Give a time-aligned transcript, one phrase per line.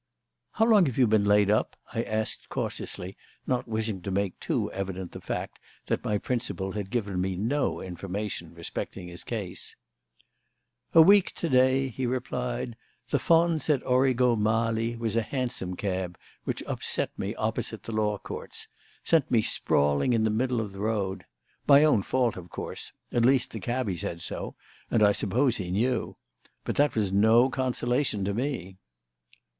[0.53, 3.15] "How long have you been laid up?" I asked cautiously,
[3.45, 7.81] not wishing to make too evident the fact that my principal had given me no
[7.81, 9.75] information respecting his case.
[10.95, 12.75] "A week to day," he replied.
[13.09, 18.17] "The fons et origo mali was a hansom cab which upset me opposite the Law
[18.17, 18.67] Courts
[19.03, 21.25] sent me sprawling in the middle of the road.
[21.67, 24.55] My own fault, of course at least, the cabby said so,
[24.89, 26.17] and I suppose he knew.
[26.65, 28.77] But that was no consolation to me."